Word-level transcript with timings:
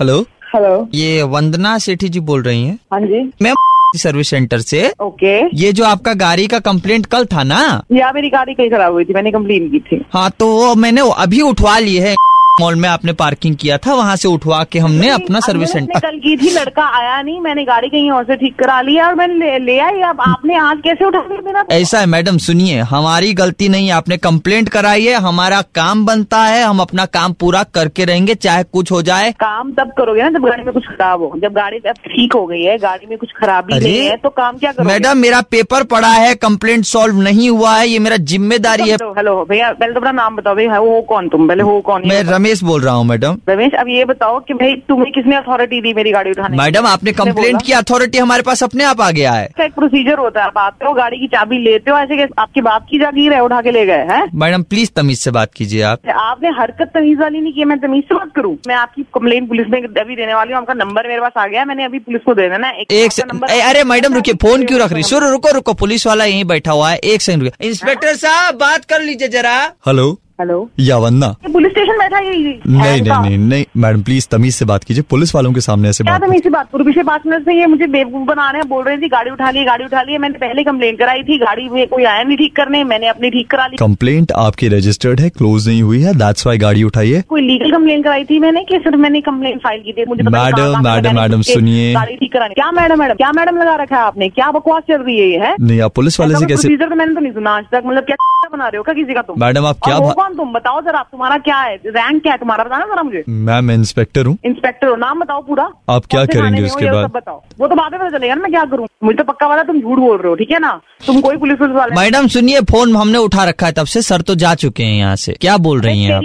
Hello. 0.00 0.20
Hello. 0.54 0.88
ये 0.94 1.22
वंदना 1.22 1.78
सेठी 1.78 2.08
जी 2.08 2.20
बोल 2.20 2.42
रही 2.42 2.64
हैं। 2.64 2.78
हाँ 2.92 3.00
जी। 3.00 3.32
मैं 3.42 3.54
सर्विस 3.96 4.28
सेंटर 4.28 4.58
से। 4.58 4.92
ओके। 5.02 5.56
ये 5.56 5.72
जो 5.72 5.84
आपका 5.84 6.14
गाड़ी 6.14 6.46
का 6.46 6.58
कंप्लेंट 6.58 7.06
कल 7.06 7.24
था 7.24 7.42
ना? 7.42 7.82
या 7.92 8.12
मेरी 8.12 8.28
गाड़ी 8.28 8.54
कहीं 8.54 8.70
खराब 8.70 8.92
हुई 8.92 9.04
थी 9.04 9.14
मैंने 9.14 9.30
कंप्लेन 9.32 9.70
की 9.70 9.80
थी। 9.80 10.04
हाँ 10.14 10.30
तो 10.30 10.46
वो 10.46 10.74
मैंने 10.74 11.00
अभी 11.16 11.40
उठवा 11.40 11.78
ली 11.78 11.96
है। 11.96 12.14
मॉल 12.60 12.74
में 12.74 12.88
आपने 12.88 13.12
पार्किंग 13.14 13.56
किया 13.56 13.78
था 13.78 13.94
वहाँ 13.94 14.16
से 14.16 14.28
उठवा 14.28 14.62
के 14.64 14.78
हमने 14.78 15.08
अपना 15.10 15.40
सर्विस 15.40 15.72
सेंटर 15.72 16.00
कल 16.00 16.18
की 16.18 16.36
थी 16.36 16.50
लड़का 16.50 16.84
आया 16.98 17.20
नहीं 17.22 17.40
मैंने 17.40 17.64
गाड़ी 17.64 17.88
कहीं 17.88 18.10
और 18.10 18.24
से 18.24 18.36
ठीक 18.36 18.58
करा 18.58 18.80
लिया 18.80 19.06
और 19.08 19.14
मैंने 19.14 19.34
ले, 19.34 19.58
ले 19.58 19.78
आई 19.78 20.00
अब 20.00 20.20
आपने 20.20 20.56
आज 20.58 20.80
कैसे 20.84 21.04
उठा 21.04 21.18
लिया 21.20 21.40
मेरा 21.46 21.64
ऐसा 21.72 22.00
है 22.00 22.06
मैडम 22.06 22.38
सुनिए 22.38 22.80
हमारी 22.90 23.32
गलती 23.34 23.68
नहीं 23.68 23.86
है 23.86 23.92
आपने 23.94 24.16
कंप्लेंट 24.18 24.68
कराई 24.68 25.04
है 25.04 25.14
हमारा 25.20 25.60
काम 25.74 26.04
बनता 26.06 26.42
है 26.44 26.62
हम 26.62 26.80
अपना 26.80 27.04
काम 27.08 27.32
पूरा 27.40 27.62
करके 27.74 28.04
रहेंगे 28.04 28.34
चाहे 28.36 28.62
कुछ 28.64 28.92
हो 28.92 29.00
जाए। 29.02 29.30
काम 29.40 29.72
तब 29.72 29.92
करोगे 29.98 30.22
ना 30.22 30.30
जब 30.30 30.44
गाड़ी 30.44 30.62
में 30.62 30.72
कुछ 30.74 30.86
खराब 30.86 31.22
हो 31.22 31.32
जब 31.42 31.52
गाड़ी 31.52 31.76
अब 31.88 31.96
ठीक 32.06 32.32
हो 32.34 32.44
गई 32.46 32.62
है 32.62 32.76
गाड़ी 32.78 33.06
में 33.06 33.18
कुछ 33.18 33.32
खराबी 33.36 33.78
नहीं 33.78 33.98
है 33.98 34.16
तो 34.16 34.28
काम 34.30 34.58
क्या 34.58 34.72
करोगे? 34.72 34.92
मैडम 34.92 35.18
मेरा 35.18 35.40
पेपर 35.50 35.84
पड़ा 35.92 36.08
है 36.08 36.34
कंप्लेंट 36.36 36.84
सॉल्व 36.84 37.20
नहीं 37.22 37.48
हुआ 37.50 37.74
है 37.76 37.88
ये 37.88 37.98
मेरा 37.98 38.16
ज़िम्मेदारी 38.32 38.88
है। 38.90 38.96
हेलो 39.18 39.34
भैया 39.50 39.70
पहले 39.72 39.92
तो 39.92 40.00
अपना 40.00 40.12
नाम 40.12 40.36
बताओ 40.36 40.54
भैया 40.54 40.80
वो 40.80 41.00
कौन 41.08 41.28
तुम 41.28 41.48
पहले 41.48 41.62
हो 41.62 41.80
कौन 41.80 42.08
मैं 42.08 42.22
बताओ। 42.22 42.38
रमेश 42.48 42.62
बोल 42.64 42.80
रहा 42.82 42.94
हूँ 42.94 43.04
मैडम। 43.04 43.38
रमेश 43.48 43.72
अब 43.78 43.88
ये 43.88 44.04
बताओ 44.04 44.38
कि 44.40 44.54
भाई 44.54 44.74
तुम्हें 44.88 45.10
किसने 45.12 45.36
अथॉरिटी 45.36 45.80
दी 45.82 45.92
मेरी 45.94 46.10
गाड़ी 46.12 46.30
उठाने 46.30 46.56
मैडम 46.56 46.86
आपने 46.86 47.12
कंप्लेंट 47.12 47.62
की 47.62 47.72
अथॉरिटी 47.72 48.18
हमारे 48.18 48.42
पास 48.42 48.62
अपने 48.62 48.84
आप 48.84 49.00
आ 49.00 49.10
गया 49.10 49.32
है 49.32 49.44
इसका 49.46 49.64
एक 49.64 49.74
प्रोसीजर 49.74 50.18
होता 50.18 50.40
है 50.40 50.46
आप 50.46 50.58
आते 50.58 50.86
हो 50.86 50.92
गाड़ी 50.94 51.18
की 51.18 51.26
चाबी 51.28 51.58
लेते 51.64 51.90
हो 51.90 51.96
ऐसे 51.98 52.16
कि 52.16 52.32
आपके 52.38 52.60
बाप 52.60 52.86
की 52.90 52.98
जागीर 52.98 53.32
है 53.32 53.40
उठा 53.44 53.60
के 53.62 53.70
ले 53.70 53.84
गए 53.86 54.04
हैं? 54.10 54.22
मैडम 54.34 54.62
प्लीज़ 54.64 54.90
तमीज 54.96 55.18
से 55.20 55.30
बात 55.30 55.52
कीजिए 55.56 55.82
आप। 55.82 56.08
आपने 56.10 56.48
हरकत 56.60 56.90
तमीज 56.94 57.18
वाली 57.20 57.40
नहीं 57.40 57.52
की 57.52 57.64
मैं 57.64 57.78
तमीज 57.80 58.04
से 58.04 58.14
बात 58.14 58.30
करूँ? 58.36 58.56
मैं 58.68 58.74
आपकी 58.76 59.02
कम्प्लेन 59.14 59.46
पुलिस 59.48 59.66
में 59.70 59.80
अभी 59.82 60.16
देने 60.16 60.34
वाली 60.34 60.52
हूँ 60.52 60.60
आपका 60.60 60.74
नंबर 60.76 61.08
मेरे 61.08 61.20
पास 61.20 61.32
आ 61.36 61.46
गया 61.46 61.60
है 61.60 61.66
मैंने 61.68 61.84
अभी 61.84 61.98
पुलिस 61.98 62.22
को 62.26 62.34
दे 62.34 62.48
देना 62.50 62.68
है 62.68 62.86
एक 62.92 63.20
नंबर 63.32 63.60
अरे 63.60 63.84
मैडम 63.86 64.14
रुकिए 64.14 64.34
फ़ोन 64.42 64.64
क्यों 64.66 64.80
रख 64.80 64.92
रही? 64.92 65.02
सुनो 65.04 65.30
रुको 65.30 65.50
रुको 65.54 65.72
पुलिस 65.74 66.06
वाला 66.06 66.24
यहीं 66.24 66.44
बैठा 66.46 66.72
हुआ 66.72 66.90
है 66.90 66.98
एक 67.04 67.22
सेकंड 67.22 67.42
रुकिए। 67.42 67.68
इंस्पेक्टर 67.68 68.14
साहब 68.16 68.54
बात 68.60 68.84
कर 68.84 69.02
लीजिए 69.02 69.28
जरा। 69.30 69.58
Hello 69.86 70.08
hello? 70.38 70.68
या 70.80 70.96
वंदना 70.98 71.26
ये 71.44 71.52
पुलिस 71.52 71.72
स्टेशन 71.72 71.98
बैठा 71.98 72.16
है 72.16 72.26
ये 72.26 72.58
नहीं 72.66 73.00
नहीं 73.02 73.18
नहीं 73.20 73.38
नहीं 73.38 73.64
मैडम 73.82 74.02
प्लीज़ 74.02 74.26
तमीज 74.30 74.54
से 74.54 74.64
बात 74.64 74.84
कीजिए। 74.84 75.02
पुलिस 75.10 75.34
वालों 75.34 75.52
के 75.52 75.60
सामने 75.60 75.88
ऐसे 75.88 76.04
क्या 76.04 76.12
बात 76.12 76.28
तमीज 76.28 76.42
से 76.42 76.50
बात? 76.50 76.68
करूँ 76.72 76.84
पिछले 76.86 77.02
पाँच 77.02 77.22
मिनट 77.26 77.44
से 77.44 77.54
ये 77.54 77.66
मुझे 77.66 77.86
बेवकूफ़ 77.86 78.26
बना 78.26 78.50
रहे 78.50 78.60
हैं 78.60 78.68
बोल 78.68 78.84
रहे 78.84 78.96
थी 78.98 79.08
गाड़ी 79.08 79.30
उठा 79.30 79.50
ली 79.50 79.64
गाड़ी 79.64 79.84
उठा 79.84 80.02
ली 80.02 80.12
है। 80.12 80.18
मैंने 80.18 80.38
पहले 80.38 80.64
कंप्लेन 80.64 80.96
कराई 80.96 81.22
थी 81.22 81.38
गाड़ी 81.38 81.68
में 81.68 81.86
कोई 81.88 82.04
आया 82.04 82.22
नहीं 82.22 82.36
ठीक 82.38 82.54
करने 82.56 82.82
मैंने 82.84 83.08
अपनी 83.08 83.30
ठीक 83.30 83.50
करा 83.50 83.66
ली। 83.66 83.76
कंप्लेंट 83.76 84.32
आपकी 84.38 84.68
रजिस्टर्ड 84.76 85.20
है 85.20 85.28
क्लोज 85.30 85.68
नहीं 85.68 85.82
हुई 85.82 86.00
है 86.02 86.14
दैट्स 86.18 86.46
वाई 86.46 86.58
गाड़ी 86.58 86.82
उठाई 86.84 87.10
है। 87.10 87.22
कोई 87.28 87.42
लीगल 87.42 87.70
कंप्लेन 87.72 88.02
कराई 88.02 88.24
थी 88.24 88.38
मैंने 88.40 88.64
कि 88.64 88.78
सिर्फ़ 88.78 88.96
मैंने 88.98 89.20
कंप्लेन 89.30 89.58
फ़ाइल 89.64 89.82
की 89.82 89.92
थी 89.92 90.04
मुझे 90.08 90.22
मैडम, 90.22 90.74
से 90.74 90.80
मैडम, 90.88 91.20
मैडम, 91.20 91.42
सुनिए। 91.50 91.92
गाड़ी 91.94 92.16
ठीक 92.16 92.32
करानी। 92.32 92.54
क्या 92.54 92.70
मैडम 92.80 92.98
मैडम 93.00 93.14
क्या 93.16 93.32
मैडम 93.32 93.58
लगा 93.58 93.74
रखा 93.82 93.96
है 93.96 94.02
आपने? 94.02 94.28
क्या 94.30 94.50
बकवास 94.52 94.82
चल 94.88 95.02
रही 95.02 95.32
है 95.34 95.54
नहीं 95.60 95.80
आप 95.80 95.94
पुलिस 95.94 96.20
वाले 96.20 96.34
से 96.36 96.46
कैसे 96.46 96.76
तो 96.78 96.94
मैंने 96.94 97.14
तो 97.14 97.20
नहीं 97.20 97.32
सुना 97.32 97.56
आज 97.56 97.64
तक 97.72 97.82
मतलब 97.86 98.04
क्या 98.04 98.16
बना 98.52 98.68
रहे 98.68 98.76
हो 98.76 98.82
क्या 98.82 98.94
किसी 98.94 99.14
का 99.14 99.22
तुम? 99.22 99.40
मैडम, 99.40 99.66
आप 99.66 99.76
क्या 99.84 99.98
भा- 99.98 100.14
कौन 100.14 100.36
तुम? 100.36 100.52
बताओ 100.52 100.80
जरा 100.80 101.02
तुम्हारा 101.02 101.38
क्या 101.38 101.56
है? 101.56 101.76
रैंक 101.76 102.22
क्या 102.22 102.32
है 102.32 102.38
तुम्हारा? 102.38 102.64
बताना 102.64 102.84
जरा 102.84 103.02
मुझे। 103.02 103.24
मैम 103.28 103.70
इंस्पेक्टर 103.70 104.26
हूँ। 104.26 104.38
इंस्पेक्टर 104.44 104.86
हो। 104.86 104.96
नाम 104.96 105.20
बताओ 105.20 105.42
पूरा। 105.42 105.70
आप 105.90 106.06
क्या 106.06 106.24
करेंगे 106.24 106.62
उसके 106.62 106.90
बाद? 106.90 107.10
बताओ। 107.10 107.42
वो 107.58 107.68
तो 107.68 107.74
बाद 107.74 107.92
में 107.92 108.00
पता 108.00 108.18
चलेगा 108.18 108.34
ना 108.34 108.42
मैं 108.42 108.50
क्या 108.50 108.64
करूँ। 108.64 108.86
मुझे 109.04 109.16
तो 109.16 109.24
पक्का 109.24 109.46
वाला 109.46 109.62
तुम 109.62 109.80
झूठ 109.80 109.98
बोल 109.98 110.18
रहे 110.18 110.28
हो 110.28 110.34
ठीक 110.34 110.50
है 110.50 110.58
ना? 110.58 110.80
तुम 111.06 111.20
कोई 111.20 111.36
पुलिस 111.36 111.58
पुलिस 111.58 111.76
वाले 111.76 111.96
मैडम 111.96 112.26
सुनिए 112.26 112.60
फ़ोन 112.60 112.96
हमने 112.96 113.18
उठा 113.18 113.44
रखा 113.44 113.66
है 113.66 113.72
तब 113.72 113.86
से 113.86 114.02
सर 114.02 114.20
तो 114.20 114.34
जा 114.34 114.54
चुके 114.54 114.82
हैं 114.82 114.98
यहाँ 114.98 115.16
से। 115.16 115.32
क्या 115.32 115.56
बोल 115.56 115.80
रही 115.80 116.04
है 116.04 116.12
आप? 116.12 116.22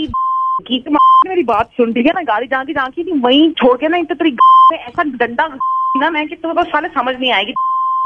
की 0.67 0.83
मेरी 1.27 1.43
बात 1.43 1.65
सुन 1.65 1.93
ठीक 1.93 2.05
है 2.05 2.11
ना? 2.11 2.21
गाड़ी 2.21 2.47
जहाँ 2.47 2.65
की 2.65 2.73
जहाँ 2.73 2.89
की 2.89 3.19
वहीं 3.19 3.51
छोड़ 3.51 3.77
के 3.77 3.87
ना 3.87 3.97
इतना 3.97 4.15
तेरी 4.15 4.37
ऐसा 4.75 5.03
डंडा 5.03 5.57
ना 5.97 6.09
मैं 6.09 6.27
कि 6.27 6.35
तुम्हें 6.35 6.63
बस 6.63 6.69
साले 6.69 6.87
समझ 6.87 7.15
नहीं 7.19 7.31
आएगी। 7.31 7.53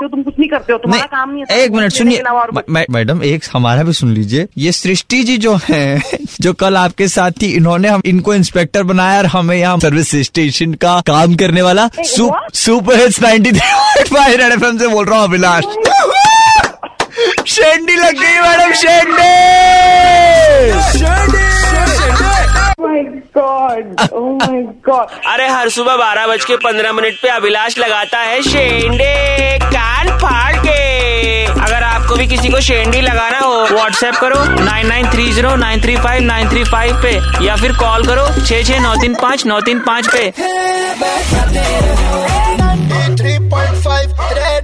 तो 0.02 0.08
तुम 0.08 0.24
कुछ 0.24 0.34
नहीं 0.40 0.50
करते 0.50 0.74
हो 0.74 0.80
तुम्हारा 0.80 1.06
काम 1.06 1.30
नहीं 1.30 1.44
है 1.52 1.58
एक 1.64 1.72
मिनट 1.72 1.92
सुनिए 1.92 2.24
मैडम 2.90 3.24
एक 3.24 3.44
हमारा 3.54 3.84
भी 3.84 3.94
सुन 3.94 4.14
लीजिए। 4.14 4.48
ये 4.58 4.72
सृष्टि 4.72 5.24
जी 5.24 5.38
जो 5.38 5.60
है 5.70 6.02
जो 6.42 6.54
कल 6.54 6.78
आपके 6.78 7.08
साथ 7.08 7.32
थी 7.32 7.48
इन्होंने 7.56 7.88
हम 7.88 8.02
इनको 8.06 8.34
इंस्पेक्टर 8.34 8.84
बनाया 8.84 9.18
और 9.18 9.26
हमें 9.26 9.56
यहाँ 9.58 9.80
सर्विस 9.80 10.12
स्टेशन 10.16 10.74
का 10.74 11.00
काम 11.08 11.36
करने 11.36 11.62
वाला? 11.62 11.90
सुपर 12.54 13.00
हिट्स 13.00 13.22
नाइन्टी 13.22 13.52
थ्री 13.52 14.78
से 14.80 14.88
बोल 14.88 15.06
रहा 15.06 15.20
हूँ 15.20 15.28
अभिलाष। 15.28 15.64
शेंडी 17.48 17.96
लग 17.96 18.20
गई 18.20 18.40
मैडम 18.42 18.74
शेंडी! 18.74 19.36
Oh 22.80 22.86
my 22.88 23.02
God, 23.36 23.86
oh 24.14 24.32
my 24.42 24.60
God. 24.88 25.08
अरे 25.28 25.48
हर 25.48 25.70
सुबह 25.70 25.96
बारह 25.98 26.28
बज 26.28 26.46
के 26.46 26.56
पंद्रह 26.58 26.94
मिनट 26.94 27.14
पे 27.22 27.28
अभिलाष 27.28 27.78
लगाता 27.78 28.20
है 28.20 28.42
शेंडे। 28.42 29.27
किसी 32.38 32.50
को 32.50 32.60
शेंडी 32.62 33.00
लगाना 33.02 33.38
हो 33.40 33.54
व्हाट्सएप 33.68 34.16
करो 34.22 34.44
nine 34.64 34.88
nine 34.88 35.08
three 35.12 35.24
zero 35.34 35.56
nine 35.56 35.82
three 35.82 35.96
five 35.98 36.24
nine 36.24 36.50
three 36.50 36.64
five 36.64 37.02
पे 37.04 37.14
या 37.46 37.56
फिर 37.62 37.72
कॉल 37.78 38.06
करो 38.08 38.26
छः 38.44 38.64
छः 38.64 38.80
नौ 38.82 38.94
तीन 39.02 39.16
पाँच 39.22 39.46
नौ 39.46 39.60
तीन 39.62 39.80
पाँच 39.88 40.08
पे 40.16 40.32
93.5 43.18 44.38
Red 44.38 44.57